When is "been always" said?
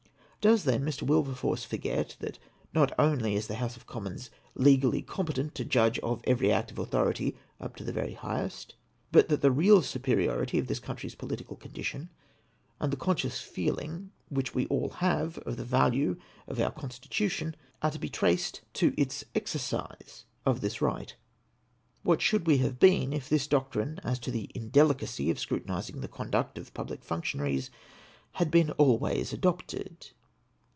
28.49-29.33